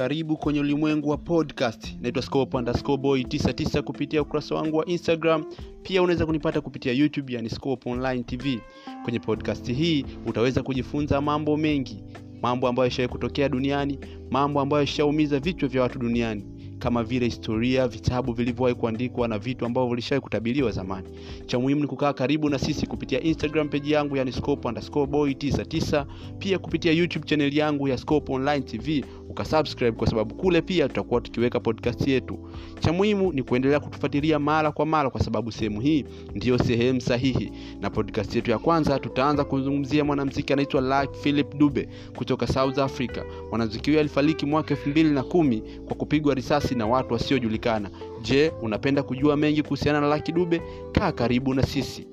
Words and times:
karibu 0.00 0.36
kwenye 0.36 0.60
ulimwengu 0.60 1.08
wa 1.08 1.16
podcast. 1.16 1.96
Naitwa 2.00 2.22
scope 2.22 2.56
underscore 2.56 3.02
boy 3.02 3.22
99 3.22 3.82
kupitia 3.82 4.22
ukurasa 4.22 4.54
wangu 4.54 4.76
wa 4.76 4.86
instagram. 4.86 5.44
Pia 5.82 6.02
unaweza 6.02 6.26
kunipata 6.26 6.60
kupitia 6.60 6.92
youtube 6.92 7.32
yani 7.34 7.50
scope 7.50 7.90
online 7.90 8.22
tv 8.22 8.60
kwenye 9.04 9.18
podcast 9.18 9.72
hii 9.72 10.04
utaweza 10.26 10.62
kujifunza 10.62 11.20
mambo 11.20 11.56
mengi. 11.56 12.04
Mambo 12.42 12.68
ambayo 12.68 12.88
ishawai 12.88 13.08
kutokea 13.08 13.48
duniani 13.48 13.98
mambo 14.30 14.60
ambayo 14.60 14.82
ishaumiza 14.82 15.40
vichwa 15.40 15.68
vya 15.68 15.82
watu 15.82 15.98
duniani 15.98 16.44
kama 16.80 17.04
vile 17.04 17.24
historia 17.26 17.88
vitabu 17.88 18.32
vilivyowahi 18.32 18.74
kuandikwa 18.74 19.28
na 19.28 19.38
vitu 19.38 19.66
ambavyo 19.66 19.90
vilishawahi 19.90 20.20
kutabiriwa 20.22 20.70
zamani. 20.70 21.08
Cha 21.46 21.58
muhimu 21.58 21.80
ni 21.80 21.86
kukaa 21.86 22.12
karibu 22.12 22.48
na 22.50 22.58
sisi 22.58 22.86
kupitia 22.86 23.20
instagram 23.20 23.68
peji 23.68 23.92
yangu 23.92 24.16
yani 24.16 24.32
scope 24.32 24.68
underscore 24.68 25.06
boy 25.06 25.30
99 25.30 26.06
pia 26.38 26.58
kupitia 26.58 26.92
youtube 26.92 27.26
chaneli 27.26 27.58
yangu 27.58 27.88
ya 27.88 27.98
scope 27.98 28.32
online 28.32 28.60
tv 28.60 29.04
ukasubscribe 29.28 29.96
kwa 29.96 30.06
sababu 30.06 30.34
kule 30.34 30.62
pia 30.62 30.88
tutakuwa 30.88 31.20
tukiweka 31.20 31.60
podcast 31.60 32.08
yetu. 32.08 32.38
Cha 32.80 32.92
muhimu 32.92 33.32
ni 33.32 33.42
kuendelea 33.42 33.80
kutufuatilia 33.80 34.38
mara 34.38 34.72
kwa 34.72 34.86
mara 34.86 35.10
kwa 35.10 35.20
sababu 35.20 35.52
sehemu 35.52 35.80
hii 35.80 36.04
ndiyo 36.34 36.58
sehemu 36.58 37.00
sahihi. 37.00 37.52
Na 37.80 37.90
podcast 37.90 38.36
yetu 38.36 38.50
ya 38.50 38.58
kwanza 38.58 38.98
tutaanza 38.98 39.44
kuzungumzia 39.44 40.04
mwanamziki 40.04 40.52
anaitwa 40.52 40.80
lak 40.80 41.14
philip 41.14 41.54
dube 41.56 41.88
kutoka 42.16 42.46
south 42.46 42.78
africa. 42.78 43.22
Mwanamziki 43.50 43.90
huyo 43.90 44.00
alifariki 44.00 44.46
mwaka 44.46 44.70
elfu 44.74 44.88
mbili 44.88 45.10
na 45.10 45.22
kumi 45.22 45.62
kwa 45.86 45.96
kupigwa 45.96 46.34
risasi 46.34 46.69
na 46.74 46.86
watu 46.86 47.12
wasiojulikana. 47.14 47.90
Je 48.22 48.52
unapenda 48.62 49.02
kujua 49.02 49.36
mengi 49.36 49.62
kuhusiana 49.62 50.00
na 50.00 50.06
laki 50.06 50.32
dube? 50.32 50.62
Kaa 50.92 51.12
karibu 51.12 51.54
na 51.54 51.62
sisi. 51.62 52.06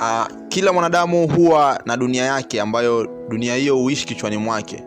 Uh, 0.00 0.26
kila 0.48 0.72
mwanadamu 0.72 1.28
huwa 1.28 1.82
na 1.86 1.96
dunia 1.96 2.24
yake 2.24 2.60
ambayo 2.60 3.08
dunia 3.28 3.54
hiyo 3.56 3.76
huishi 3.76 4.06
kichwani 4.06 4.36
mwake. 4.36 4.82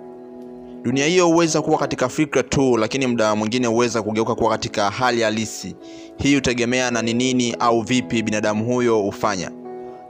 Dunia 0.83 1.05
hiyo 1.05 1.27
huweza 1.27 1.61
kuwa 1.61 1.77
katika 1.77 2.09
fikra 2.09 2.43
tu 2.43 2.77
lakini 2.77 3.07
muda 3.07 3.35
mwingine 3.35 3.67
huweza 3.67 4.01
kugeuka 4.01 4.35
kuwa 4.35 4.49
katika 4.49 4.89
hali 4.89 5.21
halisi. 5.21 5.75
Hii 6.17 6.35
hutegemea 6.35 6.91
na 6.91 7.01
ni 7.01 7.13
nini 7.13 7.55
au 7.59 7.81
vipi 7.81 8.23
binadamu 8.23 8.65
huyo 8.65 8.97
hufanya. 8.99 9.51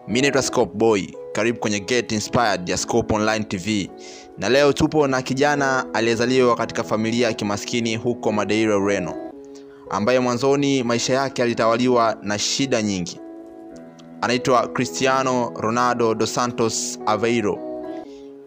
Mi 0.08 0.22
naitwa 0.22 0.42
scope 0.42 0.72
boy 0.78 1.02
karibu 1.36 1.60
kwenye 1.60 1.80
get 1.80 2.12
inspired 2.12 2.70
ya 2.70 2.78
scope 2.78 3.16
online 3.16 3.46
tv 3.46 3.90
na 4.38 4.50
leo 4.50 4.74
tupo 4.74 5.08
na 5.08 5.22
kijana 5.22 5.94
aliyezaliwa 5.94 6.56
katika 6.56 6.84
familia 6.84 7.28
ya 7.28 7.34
kimaskini 7.34 7.96
huko 7.96 8.32
madeira 8.32 8.78
ureno 8.78 9.16
ambaye 9.90 10.20
mwanzoni 10.20 10.84
maisha 10.84 11.14
yake 11.14 11.44
alitawaliwa 11.44 12.18
na 12.22 12.40
shida 12.40 12.82
nyingi. 12.82 13.20
Anaitwa 14.22 14.68
cristiano 14.68 15.54
ronaldo 15.56 16.16
dos 16.16 16.34
santos 16.34 17.00
aveiro. 17.06 17.60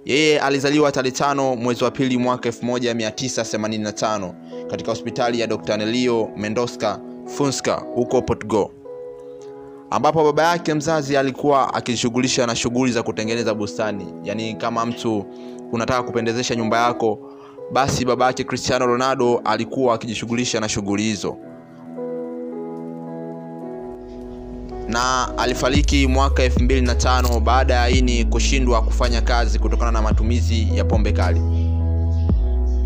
Yeye 0.04 0.40
alizaliwa 0.40 0.92
tarehe 0.92 1.16
tano 1.16 1.56
mwezi 1.56 1.84
wa 1.84 1.90
pili 1.90 2.18
mwaka 2.18 2.48
1985 2.48 4.32
katika 4.70 4.90
hospitali 4.90 5.40
ya 5.40 5.46
dr 5.46 5.76
nelio 5.76 6.30
mendoska 6.36 7.00
funska 7.36 7.74
huko 7.74 8.22
portugal 8.22 8.68
ambapo 9.90 10.24
baba 10.24 10.42
yake 10.42 10.74
mzazi 10.74 11.16
alikuwa 11.16 11.74
akijishughulisha 11.74 12.46
na 12.46 12.56
shughuli 12.56 12.92
za 12.92 13.02
kutengeneza 13.02 13.54
bustani. 13.54 14.06
Yaani 14.24 14.54
kama 14.54 14.86
mtu 14.86 15.26
unataka 15.72 16.02
kupendezesha 16.02 16.54
nyumba 16.54 16.78
yako 16.86 17.18
basi 17.72 18.04
baba 18.04 18.26
yake 18.26 18.44
cristiano 18.44 18.86
ronaldo 18.86 19.40
alikuwa 19.44 19.94
akijishughulisha 19.94 20.60
na 20.60 20.68
shughuli 20.68 21.02
hizo. 21.02 21.36
Na 24.88 25.28
alifariki 25.38 26.06
mwaka 26.06 26.46
25 26.46 27.40
baada 27.40 27.74
ya 27.74 27.88
ini 27.88 28.24
kushindwa 28.24 28.82
kufanya 28.82 29.20
kazi 29.22 29.58
kutokana 29.58 29.92
na 29.92 30.02
matumizi 30.02 30.68
ya 30.76 30.84
pombe 30.84 31.12
kali 31.12 31.40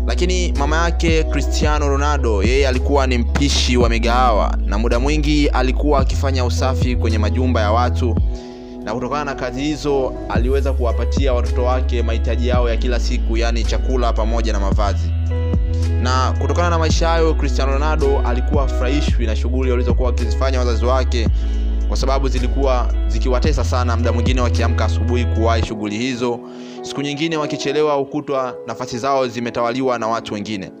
lakini 0.07 0.51
mama 0.51 0.77
yake 0.77 1.23
cristiano 1.23 1.87
ronaldo 1.89 2.43
yeye 2.43 2.67
alikuwa 2.67 3.07
ni 3.07 3.17
mpishi 3.17 3.77
wa 3.77 3.89
migahawa 3.89 4.57
na 4.65 4.77
muda 4.77 4.99
mwingi 4.99 5.47
alikuwa 5.47 5.99
akifanya 5.99 6.45
usafi 6.45 6.95
kwenye 6.95 7.17
majumba 7.17 7.61
ya 7.61 7.71
watu. 7.71 8.15
Na 8.83 8.93
kutokana 8.93 9.25
na 9.25 9.35
kazi 9.35 9.61
hizo 9.61 10.13
aliweza 10.29 10.73
kuwapatia 10.73 11.33
watoto 11.33 11.63
wake 11.63 12.03
mahitaji 12.03 12.47
yao 12.47 12.69
ya 12.69 12.77
kila 12.77 12.99
siku 12.99 13.37
yaani 13.37 13.63
chakula 13.63 14.13
pamoja 14.13 14.53
na 14.53 14.59
mavazi. 14.59 15.11
Na 16.01 16.33
kutokana 16.41 16.69
na 16.69 16.79
maisha 16.79 17.07
hayo 17.07 17.33
cristiano 17.33 17.71
ronaldo 17.71 18.19
alikuwa 18.25 18.63
afurahishwi 18.63 19.25
na 19.25 19.35
shughuli 19.35 19.71
walizokuwa 19.71 20.09
wakizifanya 20.09 20.59
wazazi 20.59 20.85
wake 20.85 21.27
kwa 21.93 21.99
sababu 21.99 22.27
zilikuwa 22.27 22.93
zikiwatesa 23.07 23.63
sana 23.63 23.97
muda 23.97 24.11
mwingine 24.11 24.41
wakiamka 24.41 24.85
asubuhi 24.85 25.25
kuwahi 25.25 25.65
shughuli 25.65 25.97
hizo. 25.97 26.39
Siku 26.81 27.01
nyingine 27.01 27.37
wakichelewa 27.37 27.97
ukutwa 27.97 28.57
nafasi 28.67 28.97
zao 28.97 29.27
zimetawaliwa 29.27 29.99
na 29.99 30.07
watu 30.07 30.33
wengine. 30.33 30.71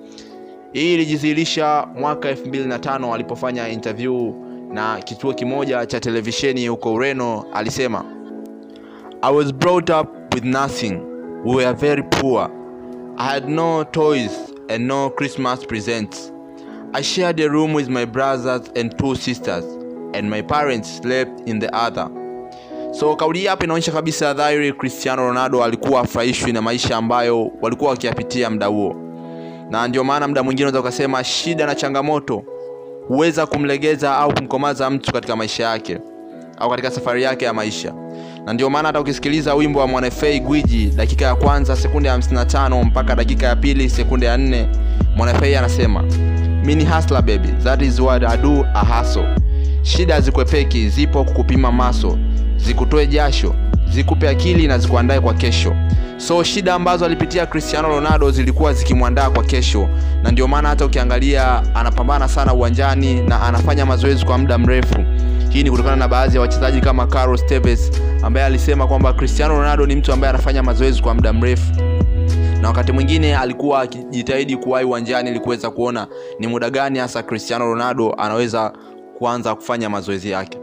Hii 0.71 0.93
ilijidhihirisha 0.93 1.87
mwaka 1.99 2.31
25 2.31 3.13
alipofanya 3.13 3.69
interview 3.69 4.33
na 4.71 5.01
kituo 5.01 5.33
kimoja 5.33 5.85
cha 5.85 5.99
televisheni 5.99 6.67
huko 6.67 6.93
ureno 6.93 7.45
alisema 7.53 8.05
i 9.21 9.35
was 9.35 9.53
brought 9.53 9.89
up 9.89 10.33
with 10.35 10.43
nothing. 10.43 10.97
We 11.45 11.55
were 11.55 11.73
very 11.73 12.03
poor. 12.03 12.49
I 13.17 13.25
had 13.33 13.49
no 13.49 13.83
toys 13.83 14.31
and 14.69 14.85
no 14.87 15.09
christmas 15.09 15.65
presents. 15.67 16.33
I 16.93 17.03
shared 17.03 17.39
a 17.41 17.49
room 17.49 17.73
with 17.75 17.89
my 17.89 18.05
brothers 18.05 18.71
and 18.75 18.97
two 18.97 19.15
sisters 19.15 19.82
and 20.15 20.29
my 20.29 20.41
parents 20.43 20.97
slept 20.97 21.49
in 21.49 21.59
the 21.59 21.69
other. 21.87 22.07
So 22.91 23.15
kauli 23.15 23.39
hii 23.39 23.45
hapa 23.47 23.63
inaonyesha 23.63 23.91
kabisa 23.91 24.33
dhahiri 24.33 24.73
cristiano 24.73 25.27
ronaldo 25.27 25.63
alikuwa 25.63 26.01
afurahishwi 26.01 26.51
na 26.51 26.61
maisha 26.61 26.97
ambayo 26.97 27.51
walikuwa 27.61 27.89
wakiyapitia 27.91 28.49
muda 28.49 28.65
huo. 28.67 28.95
Na 29.69 29.87
ndio 29.87 30.03
maana 30.03 30.27
muda 30.27 30.43
mwingine 30.43 30.65
unaweza 30.69 30.79
ukasema 30.79 31.23
shida 31.23 31.65
na 31.65 31.75
changamoto 31.75 32.43
huweza 33.07 33.45
kumlegeza 33.45 34.17
au 34.17 34.33
kumkomaza 34.33 34.89
mtu 34.89 35.11
katika 35.13 35.35
maisha 35.35 35.63
yake 35.63 35.97
au 36.57 36.69
katika 36.69 36.91
safari 36.91 37.23
yake 37.23 37.45
ya 37.45 37.53
maisha. 37.53 37.93
Na 38.45 38.53
ndio 38.53 38.69
maana 38.69 38.87
hata 38.87 38.99
ukisikiliza 38.99 39.55
wimbo 39.55 39.79
wa 39.79 39.87
mwanafei 39.87 40.39
gwiji 40.39 40.85
dakika 40.95 41.25
ya 41.25 41.35
kwanza 41.35 41.75
sekunde 41.75 42.09
ya 42.09 42.17
55 42.17 42.83
mpaka 42.85 43.15
dakika 43.15 43.45
ya 43.45 43.55
pili 43.55 43.89
sekunde 43.89 44.25
ya 44.25 44.37
4 44.37 44.65
mwanafei 45.15 45.55
anasema 45.55 46.03
mini 46.65 46.85
hasla 46.85 47.21
baby 47.21 47.47
that 47.63 47.81
is 47.81 47.99
what 47.99 48.23
I 48.23 48.37
do 48.37 48.65
a 48.73 48.85
hustle 48.85 49.27
shida 49.83 50.21
zikwepeki 50.21 50.89
zipo 50.89 51.23
kukupima 51.23 51.71
maso 51.71 52.17
zikutoe 52.57 53.07
jasho 53.07 53.55
zikupe 53.89 54.29
akili 54.29 54.67
na 54.67 54.77
zikuandae 54.77 55.19
kwa 55.19 55.33
kesho. 55.33 55.75
So 56.17 56.43
shida 56.43 56.73
ambazo 56.73 57.05
alipitia 57.05 57.45
cristiano 57.45 57.87
ronaldo 57.87 58.31
zilikuwa 58.31 58.73
zikimwandaa 58.73 59.29
kwa 59.29 59.43
kesho. 59.43 59.89
Na 60.23 60.31
ndio 60.31 60.47
maana 60.47 60.69
hata 60.69 60.85
ukiangalia 60.85 61.75
anapambana 61.75 62.27
sana 62.27 62.53
uwanjani 62.53 63.21
na 63.21 63.41
anafanya 63.41 63.85
mazoezi 63.85 64.25
kwa 64.25 64.37
muda 64.37 64.57
mrefu. 64.57 64.95
Hii 65.49 65.63
ni 65.63 65.71
kutokana 65.71 65.95
na 65.95 66.07
baadhi 66.07 66.35
ya 66.35 66.41
wachezaji 66.41 66.81
kama 66.81 67.07
carlos 67.07 67.45
tevez 67.45 67.91
ambaye 68.23 68.45
alisema 68.45 68.87
kwamba 68.87 69.13
cristiano 69.13 69.55
ronaldo 69.57 69.85
ni 69.85 69.95
mtu 69.95 70.13
ambaye 70.13 70.29
anafanya 70.33 70.63
mazoezi 70.63 71.01
kwa 71.01 71.13
muda 71.13 71.33
mrefu. 71.33 71.71
Na 72.61 72.67
wakati 72.67 72.91
mwingine 72.91 73.37
alikuwa 73.37 73.81
akijitahidi 73.81 74.57
kuwahi 74.57 74.85
uwanjani 74.85 75.29
ili 75.29 75.39
kuweza 75.39 75.69
kuona 75.69 76.07
ni 76.39 76.47
muda 76.47 76.69
gani 76.69 76.99
hasa 76.99 77.23
cristiano 77.23 77.65
ronaldo 77.65 78.13
anaweza 78.17 78.73
kuanza 79.23 79.55
kufanya 79.55 79.89
mazoezi 79.89 80.29
yake. 80.31 80.57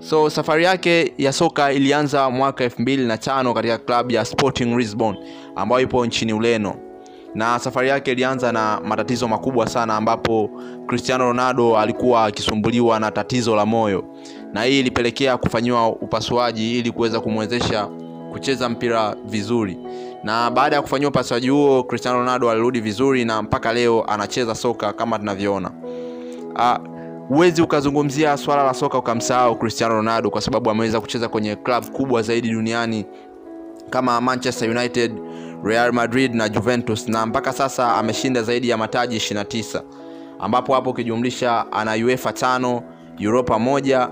So 0.00 0.30
safari 0.30 0.64
yake 0.64 1.12
ya 1.18 1.32
soka 1.32 1.72
ilianza 1.72 2.30
mwaka 2.30 2.66
25 2.66 3.52
katika 3.54 3.78
klabu 3.78 4.12
ya 4.12 4.24
sporting 4.24 4.76
lisbon 4.76 5.16
ambayo 5.56 5.80
ipo 5.82 6.06
nchini 6.06 6.32
ureno. 6.32 6.74
Na 7.34 7.58
safari 7.58 7.88
yake 7.88 8.12
ilianza 8.12 8.52
na 8.52 8.80
matatizo 8.84 9.28
makubwa 9.28 9.68
sana 9.68 9.96
ambapo 9.96 10.50
cristiano 10.86 11.24
ronaldo 11.24 11.78
alikuwa 11.78 12.24
akisumbuliwa 12.24 13.00
na 13.00 13.10
tatizo 13.10 13.56
la 13.56 13.66
moyo. 13.66 14.04
Na 14.52 14.62
hii 14.64 14.80
ilipelekea 14.80 15.36
kufanyiwa 15.36 15.88
upasuaji 15.88 16.78
ili 16.78 16.90
kuweza 16.90 17.20
kumwezesha 17.20 17.88
kucheza 18.32 18.68
mpira 18.68 19.16
vizuri. 19.24 19.78
Na 20.24 20.50
baada 20.50 20.76
ya 20.76 20.82
kufanyiwa 20.82 21.10
upasuaji 21.10 21.48
huo 21.48 21.82
cristiano 21.82 22.18
ronaldo 22.18 22.50
alirudi 22.50 22.80
vizuri 22.80 23.24
na 23.24 23.42
mpaka 23.42 23.72
leo 23.72 24.04
anacheza 24.04 24.54
soka 24.54 24.92
kama 24.92 25.18
tunavyoona 25.18 25.70
huwezi 27.28 27.62
ukazungumzia 27.62 28.36
swala 28.36 28.62
la 28.64 28.74
soka 28.74 28.98
ukamsahau 28.98 29.58
cristiano 29.58 29.94
ronaldo 29.94 30.30
kwa 30.30 30.40
sababu 30.40 30.70
ameweza 30.70 31.00
kucheza 31.00 31.28
kwenye 31.28 31.56
club 31.56 31.84
kubwa 31.90 32.22
zaidi 32.22 32.50
duniani 32.50 33.06
kama 33.90 34.20
manchester 34.20 34.70
united 34.70 35.12
real 35.64 35.92
madrid 35.92 36.34
na 36.34 36.48
juventus 36.48 37.08
na 37.08 37.26
mpaka 37.26 37.52
sasa 37.52 37.94
ameshinda 37.96 38.42
zaidi 38.42 38.68
ya 38.68 38.76
mataji 38.76 39.16
29 39.16 39.82
ambapo 40.38 40.74
hapo 40.74 40.90
ukijumlisha 40.90 41.72
ana 41.72 41.92
uefa 41.92 42.32
tano 42.32 42.82
europa 43.20 43.58
moja 43.58 44.08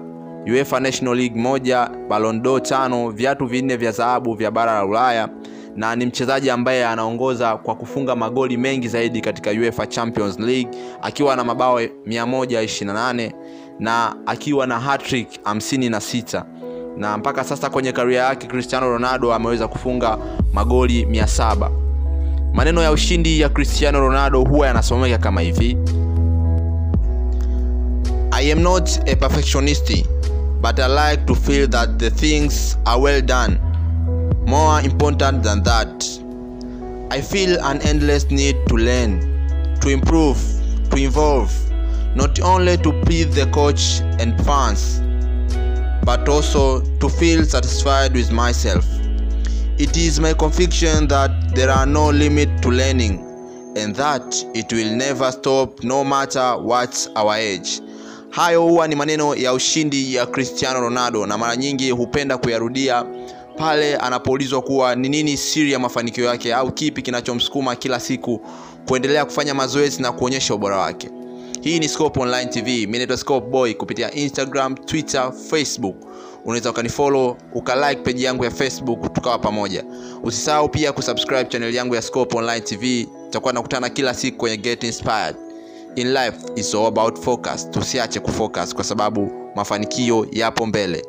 uefa 0.47 0.81
national 0.81 1.17
league 1.17 1.41
moja 1.41 1.91
balondo 2.09 2.61
tano 2.61 3.11
viatu 3.11 3.47
vinne 3.47 3.77
vya 3.77 3.91
dhahabu 3.93 4.35
vya 4.35 4.51
bara 4.51 4.73
la 4.75 4.85
ulaya 4.87 5.29
na 5.77 5.97
ni 5.97 6.07
mchezaji 6.07 6.51
ambaye 6.51 6.87
anaongoza 6.87 7.57
kwa 7.57 7.75
kufunga 7.75 8.17
magoli 8.17 8.57
mengi 8.57 8.89
zaidi 8.89 9.21
katika 9.21 9.51
uefa 9.51 9.87
champions 9.87 10.39
league 10.39 10.71
akiwa 11.03 11.37
na 11.37 11.45
mabao 11.45 11.81
128 11.81 13.33
na 13.79 14.17
akiwa 14.27 14.67
na 14.67 14.81
hatrick 14.81 15.29
56 15.45 16.45
na 16.97 17.19
mpaka 17.19 17.45
sasa 17.45 17.71
kwenye 17.71 17.93
karia 17.93 18.23
yake 18.23 18.47
cristiano 18.47 18.89
ronaldo 18.89 19.35
ameweza 19.35 19.69
kufunga 19.69 20.19
magoli 20.53 21.05
700 21.05 21.71
maneno 22.53 22.83
ya 22.83 22.93
ushindi 22.93 23.41
ya 23.41 23.49
cristiano 23.49 24.01
ronaldo 24.01 24.41
huwa 24.45 24.67
yanasomeka 24.67 25.19
kama 25.19 25.41
hivi. 25.41 25.77
I 28.31 28.53
am 28.53 28.61
not 28.61 28.91
a 29.09 29.17
perfectionist 29.17 30.05
but 30.61 30.79
i 30.79 30.89
like 30.89 31.25
to 31.27 31.35
feel 31.35 31.69
that 31.69 31.99
the 31.99 32.11
things 32.11 32.79
are 32.85 33.01
well 33.01 33.23
done 33.23 33.57
more 34.55 34.81
important 34.83 35.43
than 35.43 35.65
that. 35.65 35.91
I 37.11 37.21
feel 37.21 37.59
an 37.65 37.83
endless 37.83 38.31
need 38.31 38.55
to 38.69 38.77
learn 38.77 39.19
to 39.81 39.89
improve 39.89 40.39
to 40.91 40.97
evolve 40.97 41.51
not 42.15 42.39
only 42.41 42.77
to 42.77 42.93
please 43.03 43.35
the 43.35 43.47
coach 43.51 43.99
and 44.23 44.33
fans 44.47 45.01
but 46.05 46.29
also 46.29 46.83
to 47.01 47.09
feel 47.09 47.45
satisfied 47.45 48.15
with 48.15 48.31
myself. 48.31 48.87
It 49.77 49.97
is 49.97 50.21
my 50.21 50.33
conviction 50.35 51.09
that 51.09 51.33
there 51.57 51.71
are 51.71 51.85
no 51.87 52.11
limit 52.11 52.63
to 52.63 52.69
learning 52.69 53.19
and 53.77 53.93
that 53.97 54.37
it 54.55 54.73
will 54.73 54.95
never 54.97 55.33
stop 55.33 55.83
no 55.83 56.05
matter 56.05 56.57
what 56.59 57.09
our 57.17 57.35
age. 57.35 57.81
Hayo 58.31 58.63
huwa 58.63 58.89
ni 58.89 58.95
maneno 58.97 59.35
ya 59.35 59.53
ushindi 59.53 60.15
ya 60.15 60.27
cristiano 60.27 60.81
ronaldo 60.81 61.27
na 61.27 61.39
mara 61.39 61.57
nyingi 61.57 61.91
hupenda 61.91 62.39
kuyarudia 62.39 63.05
pale 63.57 63.97
anapoulizwa 63.97 64.63
kuwa 64.63 64.95
ni 64.95 65.09
nini 65.09 65.37
siri 65.37 65.73
ya 65.73 65.79
mafanikio 65.79 66.25
yake 66.25 66.55
au 66.55 66.73
kipi 66.73 67.03
kinachomsukuma 67.03 67.77
kila 67.77 68.01
siku 68.01 68.41
kuendelea 68.89 69.25
kufanya 69.25 69.55
mazoezi 69.55 70.03
na 70.03 70.13
kuonyesha 70.13 70.55
ubora 70.55 70.77
wake. 70.79 71.11
Hii 71.61 71.79
ni 71.79 71.89
scope 71.89 72.21
online 72.21 72.47
tv 72.51 72.87
mi 72.87 72.99
naitwa 72.99 73.17
scope 73.17 73.47
boy 73.51 73.75
kupitia 73.75 74.13
instagram 74.13 74.75
twitter 74.75 75.33
facebook. 75.51 75.97
Unaweza 76.45 76.71
ukanifollow 76.71 77.37
ukalike 77.55 78.03
peji 78.03 78.25
yangu 78.25 78.45
ya 78.45 78.51
facebook 78.51 79.13
tukawa 79.13 79.39
pamoja. 79.39 79.85
Usisahau 80.23 80.69
pia 80.69 80.93
kusubscribe 80.93 81.45
chaneli 81.45 81.77
yangu 81.77 81.95
ya 81.95 82.03
scope 82.03 82.37
online 82.39 82.61
tv 82.61 83.09
tutakuwa 83.25 83.53
nakutana 83.53 83.89
kila 83.91 84.15
siku 84.15 84.39
kwenye 84.39 84.57
get 84.57 84.85
inspired. 84.85 85.37
In 85.97 86.13
life 86.13 86.37
is 86.57 86.75
all 86.75 86.87
about 86.87 87.19
focus. 87.21 87.71
Tusiache 87.71 88.21
kufocus 88.21 88.75
kwa 88.75 88.85
sababu 88.85 89.31
mafanikio 89.57 90.27
yapo 90.33 90.67
mbele 90.67 91.05